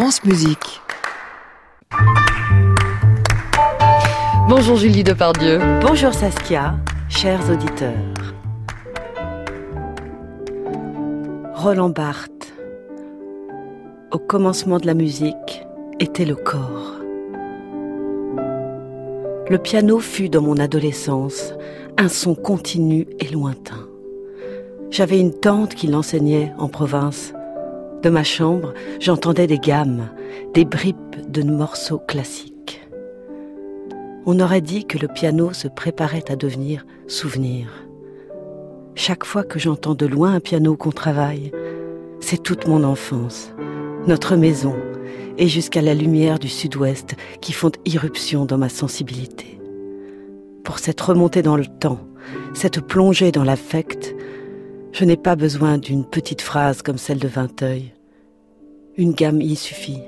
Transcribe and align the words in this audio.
France 0.00 0.22
Musique. 0.22 0.80
Bonjour 4.48 4.76
Julie 4.76 5.02
Depardieu. 5.02 5.58
Bonjour 5.80 6.14
Saskia, 6.14 6.76
chers 7.08 7.50
auditeurs. 7.50 7.96
Roland 11.52 11.88
Barthes. 11.88 12.54
Au 14.12 14.20
commencement 14.20 14.78
de 14.78 14.86
la 14.86 14.94
musique 14.94 15.66
était 15.98 16.26
le 16.26 16.36
corps. 16.36 16.94
Le 19.50 19.58
piano 19.58 19.98
fut 19.98 20.28
dans 20.28 20.42
mon 20.42 20.58
adolescence 20.58 21.54
un 21.96 22.08
son 22.08 22.36
continu 22.36 23.08
et 23.18 23.26
lointain. 23.26 23.88
J'avais 24.92 25.18
une 25.18 25.34
tante 25.34 25.74
qui 25.74 25.88
l'enseignait 25.88 26.52
en 26.56 26.68
province. 26.68 27.32
De 28.02 28.10
ma 28.10 28.22
chambre, 28.22 28.74
j'entendais 29.00 29.48
des 29.48 29.58
gammes, 29.58 30.08
des 30.54 30.64
bribes 30.64 30.96
de 31.28 31.42
morceaux 31.42 31.98
classiques. 31.98 32.80
On 34.24 34.38
aurait 34.38 34.60
dit 34.60 34.84
que 34.84 34.98
le 34.98 35.08
piano 35.08 35.52
se 35.52 35.66
préparait 35.66 36.30
à 36.30 36.36
devenir 36.36 36.86
souvenir. 37.08 37.68
Chaque 38.94 39.24
fois 39.24 39.42
que 39.42 39.58
j'entends 39.58 39.94
de 39.94 40.06
loin 40.06 40.34
un 40.34 40.40
piano 40.40 40.76
qu'on 40.76 40.92
travaille, 40.92 41.50
c'est 42.20 42.42
toute 42.42 42.68
mon 42.68 42.84
enfance, 42.84 43.52
notre 44.06 44.36
maison, 44.36 44.76
et 45.36 45.48
jusqu'à 45.48 45.82
la 45.82 45.94
lumière 45.94 46.38
du 46.38 46.48
sud-ouest 46.48 47.16
qui 47.40 47.52
font 47.52 47.72
irruption 47.84 48.44
dans 48.44 48.58
ma 48.58 48.68
sensibilité. 48.68 49.58
Pour 50.62 50.78
cette 50.78 51.00
remontée 51.00 51.42
dans 51.42 51.56
le 51.56 51.66
temps, 51.66 52.00
cette 52.54 52.80
plongée 52.80 53.32
dans 53.32 53.44
l'affect, 53.44 54.14
je 54.98 55.04
n'ai 55.04 55.16
pas 55.16 55.36
besoin 55.36 55.78
d'une 55.78 56.04
petite 56.04 56.42
phrase 56.42 56.82
comme 56.82 56.98
celle 56.98 57.20
de 57.20 57.28
Vinteuil. 57.28 57.92
Une 58.96 59.12
gamme 59.12 59.40
y 59.40 59.54
suffit. 59.54 60.02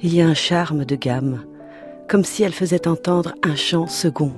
Il 0.00 0.14
y 0.14 0.22
a 0.22 0.28
un 0.28 0.34
charme 0.34 0.84
de 0.84 0.94
gamme, 0.94 1.40
comme 2.08 2.22
si 2.22 2.44
elle 2.44 2.52
faisait 2.52 2.86
entendre 2.86 3.34
un 3.42 3.56
chant 3.56 3.88
second, 3.88 4.32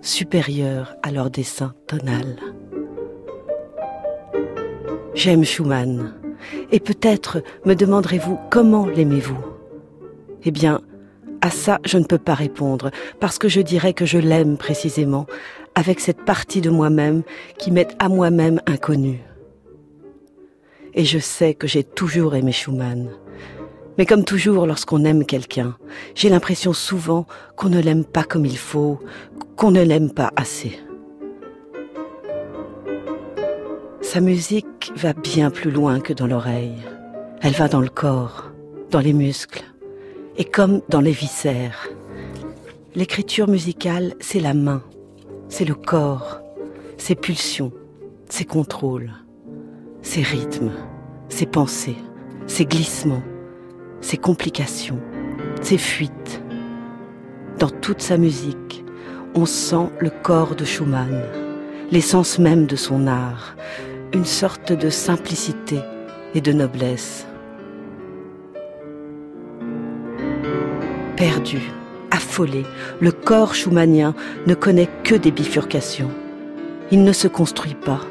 supérieur 0.00 0.94
à 1.02 1.10
leur 1.10 1.28
dessin 1.28 1.74
tonal. 1.88 2.36
J'aime 5.12 5.42
Schumann, 5.42 6.14
et 6.70 6.78
peut-être 6.78 7.42
me 7.64 7.74
demanderez-vous 7.74 8.38
comment 8.48 8.86
l'aimez-vous? 8.86 9.44
Eh 10.44 10.52
bien, 10.52 10.82
à 11.40 11.50
ça, 11.50 11.78
je 11.84 11.98
ne 11.98 12.04
peux 12.04 12.18
pas 12.18 12.34
répondre, 12.34 12.90
parce 13.20 13.38
que 13.38 13.48
je 13.48 13.60
dirais 13.60 13.92
que 13.92 14.06
je 14.06 14.18
l'aime 14.18 14.56
précisément, 14.56 15.26
avec 15.74 16.00
cette 16.00 16.24
partie 16.24 16.60
de 16.60 16.70
moi-même 16.70 17.22
qui 17.58 17.70
m'est 17.70 17.94
à 17.98 18.08
moi-même 18.08 18.60
inconnue. 18.66 19.20
Et 20.94 21.04
je 21.04 21.18
sais 21.18 21.54
que 21.54 21.66
j'ai 21.66 21.84
toujours 21.84 22.34
aimé 22.34 22.52
Schumann. 22.52 23.10
Mais 23.96 24.06
comme 24.06 24.24
toujours 24.24 24.66
lorsqu'on 24.66 25.04
aime 25.04 25.24
quelqu'un, 25.24 25.76
j'ai 26.14 26.28
l'impression 26.28 26.72
souvent 26.72 27.26
qu'on 27.56 27.68
ne 27.68 27.80
l'aime 27.80 28.04
pas 28.04 28.24
comme 28.24 28.46
il 28.46 28.58
faut, 28.58 29.00
qu'on 29.56 29.70
ne 29.70 29.82
l'aime 29.82 30.10
pas 30.12 30.32
assez. 30.36 30.78
Sa 34.00 34.20
musique 34.20 34.92
va 34.96 35.12
bien 35.12 35.50
plus 35.50 35.70
loin 35.70 36.00
que 36.00 36.12
dans 36.12 36.26
l'oreille. 36.26 36.78
Elle 37.42 37.52
va 37.52 37.68
dans 37.68 37.80
le 37.80 37.88
corps, 37.88 38.50
dans 38.90 39.00
les 39.00 39.12
muscles, 39.12 39.64
et 40.38 40.44
comme 40.44 40.80
dans 40.88 41.00
les 41.00 41.12
viscères. 41.12 41.88
L'écriture 42.94 43.48
musicale, 43.48 44.14
c'est 44.20 44.40
la 44.40 44.54
main, 44.54 44.82
c'est 45.48 45.64
le 45.64 45.74
corps, 45.74 46.40
ses 46.96 47.16
pulsions, 47.16 47.72
ses 48.28 48.44
contrôles, 48.44 49.12
ses 50.02 50.22
rythmes, 50.22 50.72
ses 51.28 51.46
pensées, 51.46 51.96
ses 52.46 52.64
glissements, 52.64 53.22
ses 54.00 54.16
complications, 54.16 55.00
ses 55.60 55.78
fuites. 55.78 56.40
Dans 57.58 57.70
toute 57.70 58.00
sa 58.00 58.16
musique, 58.16 58.84
on 59.34 59.44
sent 59.44 59.90
le 59.98 60.10
corps 60.10 60.54
de 60.54 60.64
Schumann, 60.64 61.22
l'essence 61.90 62.38
même 62.38 62.66
de 62.66 62.76
son 62.76 63.08
art, 63.08 63.56
une 64.14 64.24
sorte 64.24 64.72
de 64.72 64.88
simplicité 64.88 65.80
et 66.34 66.40
de 66.40 66.52
noblesse. 66.52 67.26
Perdu, 71.18 71.58
affolé, 72.12 72.64
le 73.00 73.10
corps 73.10 73.52
schumannien 73.52 74.14
ne 74.46 74.54
connaît 74.54 74.88
que 75.02 75.16
des 75.16 75.32
bifurcations. 75.32 76.12
Il 76.92 77.02
ne 77.02 77.12
se 77.12 77.26
construit 77.26 77.74
pas. 77.74 78.02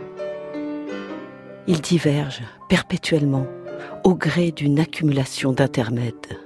Il 1.68 1.80
diverge 1.80 2.42
perpétuellement 2.68 3.48
au 4.04 4.14
gré 4.14 4.52
d'une 4.52 4.78
accumulation 4.78 5.54
d'intermèdes. 5.54 6.38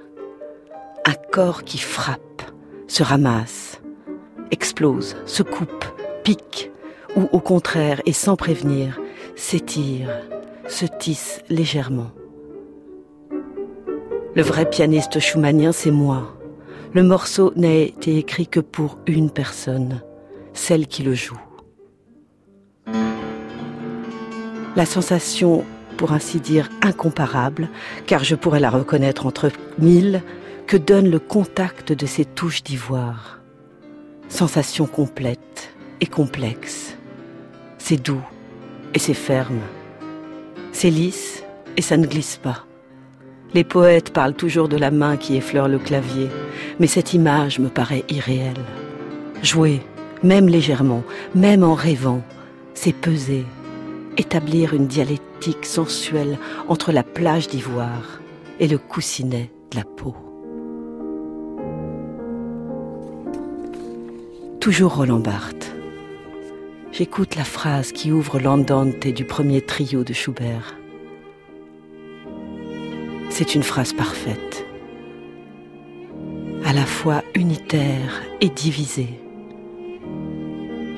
Un 1.04 1.14
corps 1.32 1.64
qui 1.64 1.78
frappe, 1.78 2.42
se 2.86 3.02
ramasse, 3.02 3.82
explose, 4.52 5.16
se 5.26 5.42
coupe, 5.42 5.84
pique, 6.22 6.70
ou 7.16 7.28
au 7.32 7.40
contraire, 7.40 8.00
et 8.06 8.12
sans 8.12 8.36
prévenir, 8.36 9.00
s'étire, 9.34 10.10
se 10.68 10.86
tisse 10.86 11.40
légèrement. 11.48 12.12
Le 14.36 14.42
vrai 14.42 14.70
pianiste 14.70 15.18
schumannien, 15.18 15.72
c'est 15.72 15.90
moi. 15.90 16.36
Le 16.94 17.02
morceau 17.02 17.54
n'a 17.56 17.72
été 17.72 18.18
écrit 18.18 18.46
que 18.46 18.60
pour 18.60 18.98
une 19.06 19.30
personne, 19.30 20.02
celle 20.52 20.86
qui 20.86 21.02
le 21.02 21.14
joue. 21.14 21.40
La 24.76 24.84
sensation, 24.84 25.64
pour 25.96 26.12
ainsi 26.12 26.38
dire, 26.38 26.68
incomparable, 26.82 27.70
car 28.06 28.24
je 28.24 28.34
pourrais 28.34 28.60
la 28.60 28.68
reconnaître 28.68 29.24
entre 29.24 29.50
mille, 29.78 30.22
que 30.66 30.76
donne 30.76 31.10
le 31.10 31.18
contact 31.18 31.92
de 31.92 32.04
ces 32.04 32.26
touches 32.26 32.62
d'ivoire. 32.62 33.40
Sensation 34.28 34.86
complète 34.86 35.74
et 36.02 36.06
complexe. 36.06 36.98
C'est 37.78 38.02
doux, 38.02 38.24
et 38.92 38.98
c'est 38.98 39.14
ferme. 39.14 39.60
C'est 40.72 40.90
lisse 40.90 41.42
et 41.78 41.82
ça 41.82 41.96
ne 41.96 42.06
glisse 42.06 42.36
pas. 42.36 42.66
Les 43.54 43.64
poètes 43.64 44.12
parlent 44.12 44.34
toujours 44.34 44.68
de 44.68 44.78
la 44.78 44.90
main 44.90 45.18
qui 45.18 45.36
effleure 45.36 45.68
le 45.68 45.78
clavier, 45.78 46.28
mais 46.80 46.86
cette 46.86 47.12
image 47.12 47.58
me 47.58 47.68
paraît 47.68 48.04
irréelle. 48.08 48.64
Jouer, 49.42 49.82
même 50.22 50.48
légèrement, 50.48 51.02
même 51.34 51.62
en 51.62 51.74
rêvant, 51.74 52.22
c'est 52.72 52.94
peser, 52.94 53.44
établir 54.16 54.72
une 54.72 54.86
dialectique 54.86 55.66
sensuelle 55.66 56.38
entre 56.68 56.92
la 56.92 57.02
plage 57.02 57.48
d'ivoire 57.48 58.20
et 58.58 58.68
le 58.68 58.78
coussinet 58.78 59.50
de 59.70 59.76
la 59.76 59.84
peau. 59.84 60.14
Toujours 64.60 64.94
Roland 64.94 65.18
Barthes. 65.18 65.74
J'écoute 66.92 67.36
la 67.36 67.44
phrase 67.44 67.92
qui 67.92 68.12
ouvre 68.12 68.38
l'andante 68.38 69.08
du 69.08 69.24
premier 69.24 69.60
trio 69.60 70.04
de 70.04 70.12
Schubert. 70.12 70.76
C'est 73.34 73.54
une 73.54 73.62
phrase 73.62 73.94
parfaite, 73.94 74.66
à 76.66 76.74
la 76.74 76.84
fois 76.84 77.22
unitaire 77.34 78.20
et 78.42 78.50
divisée. 78.50 79.18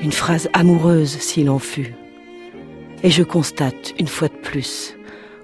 Une 0.03 0.11
phrase 0.11 0.51
amoureuse 0.53 1.17
s'il 1.21 1.49
en 1.49 1.61
fut. 1.61 1.95
Et 3.05 3.11
je 3.11 3.23
constate 3.23 3.95
une 4.01 4.09
fois 4.09 4.27
de 4.27 4.35
plus 4.35 4.97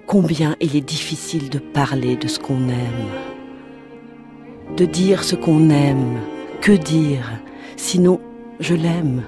combien 0.05 0.57
il 0.59 0.75
est 0.75 0.85
difficile 0.85 1.49
de 1.49 1.59
parler 1.59 2.17
de 2.17 2.27
ce 2.27 2.39
qu'on 2.39 2.67
aime. 2.67 3.07
De 4.75 4.83
dire 4.83 5.23
ce 5.23 5.37
qu'on 5.37 5.69
aime, 5.69 6.19
que 6.59 6.73
dire, 6.73 7.31
sinon 7.77 8.19
je 8.59 8.75
l'aime 8.75 9.23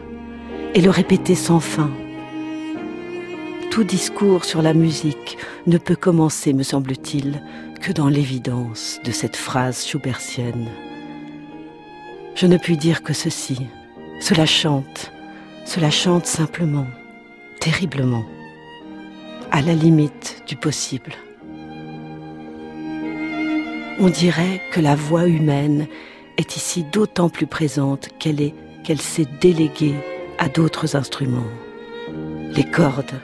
et 0.76 0.82
le 0.82 0.90
répéter 0.90 1.34
sans 1.34 1.62
fin. 1.62 1.92
Tout 3.74 3.84
discours 3.84 4.46
sur 4.46 4.62
la 4.62 4.76
musique 4.76 5.36
ne 5.66 5.80
peut 5.80 5.96
commencer, 5.96 6.54
me 6.54 6.62
semble-t-il, 6.62 7.42
que 7.82 7.92
dans 7.92 8.08
l'évidence 8.08 9.00
de 9.04 9.12
cette 9.12 9.36
phrase 9.36 9.84
schubertienne. 9.84 10.70
Je 12.36 12.46
ne 12.46 12.58
puis 12.58 12.78
dire 12.78 13.02
que 13.02 13.14
ceci. 13.14 13.58
Cela 14.20 14.46
chante, 14.46 15.12
cela 15.66 15.90
chante 15.90 16.28
simplement, 16.28 16.86
terriblement, 17.62 18.24
à 19.50 19.64
la 19.64 19.74
limite 19.74 20.44
du 20.46 20.56
possible. 20.56 21.14
On 24.00 24.08
dirait 24.08 24.62
que 24.72 24.82
la 24.82 24.94
voix 24.94 25.26
humaine 25.26 25.88
est 26.38 26.58
ici 26.58 26.86
d'autant 26.94 27.30
plus 27.30 27.48
présente 27.48 28.10
qu'elle 28.20 28.40
est 28.40 28.54
qu'elle 28.84 29.02
s'est 29.02 29.28
déléguée 29.42 29.96
à 30.38 30.48
d'autres 30.48 30.96
instruments. 30.96 31.50
Les 32.56 32.66
cordes. 32.66 33.20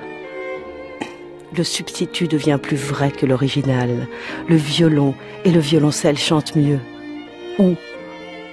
Le 1.55 1.63
substitut 1.63 2.27
devient 2.27 2.59
plus 2.61 2.77
vrai 2.77 3.11
que 3.11 3.25
l'original. 3.25 4.07
Le 4.47 4.55
violon 4.55 5.15
et 5.45 5.51
le 5.51 5.59
violoncelle 5.59 6.17
chantent 6.17 6.55
mieux. 6.55 6.79
Ou, 7.57 7.75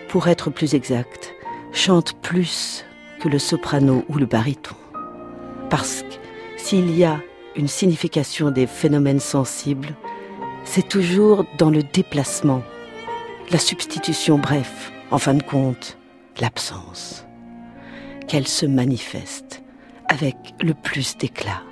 pour 0.08 0.28
être 0.28 0.50
plus 0.50 0.74
exact, 0.74 1.34
chantent 1.72 2.14
plus 2.22 2.84
que 3.20 3.28
le 3.28 3.38
soprano 3.38 4.04
ou 4.08 4.18
le 4.18 4.26
baryton. 4.26 4.76
Parce 5.68 6.02
que 6.02 6.14
s'il 6.56 6.96
y 6.96 7.04
a 7.04 7.20
une 7.54 7.68
signification 7.68 8.50
des 8.50 8.66
phénomènes 8.66 9.20
sensibles, 9.20 9.94
c'est 10.64 10.88
toujours 10.88 11.44
dans 11.58 11.70
le 11.70 11.82
déplacement, 11.82 12.62
la 13.50 13.58
substitution, 13.58 14.38
bref, 14.38 14.92
en 15.10 15.18
fin 15.18 15.34
de 15.34 15.42
compte, 15.42 15.96
l'absence, 16.40 17.24
qu'elle 18.26 18.48
se 18.48 18.66
manifeste 18.66 19.62
avec 20.08 20.36
le 20.60 20.74
plus 20.74 21.16
d'éclat. 21.16 21.62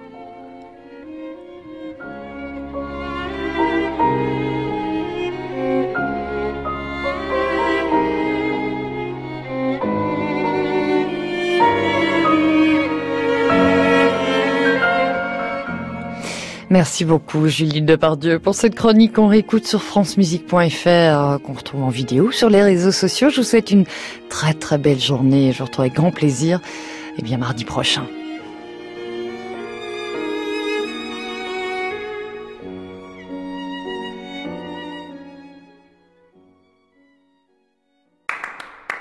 Merci 16.74 17.04
beaucoup 17.04 17.46
Julie 17.46 17.82
Depardieu 17.82 18.40
pour 18.40 18.56
cette 18.56 18.74
chronique 18.74 19.12
qu'on 19.12 19.28
réécoute 19.28 19.64
sur 19.64 19.80
francemusique.fr, 19.80 20.88
euh, 20.88 21.38
qu'on 21.38 21.52
retrouve 21.52 21.84
en 21.84 21.88
vidéo 21.88 22.32
sur 22.32 22.50
les 22.50 22.64
réseaux 22.64 22.90
sociaux. 22.90 23.30
Je 23.30 23.36
vous 23.36 23.42
souhaite 23.44 23.70
une 23.70 23.84
très 24.28 24.54
très 24.54 24.76
belle 24.76 24.98
journée. 24.98 25.52
Je 25.52 25.58
vous 25.58 25.66
retrouve 25.66 25.84
avec 25.84 25.94
grand 25.94 26.10
plaisir 26.10 26.58
et 26.58 27.18
eh 27.18 27.22
bien 27.22 27.38
mardi 27.38 27.64
prochain. 27.64 28.04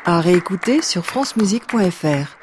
À 0.05 0.21
réécouter 0.21 0.83
sur 0.83 1.03
francemusique.fr. 1.03 2.42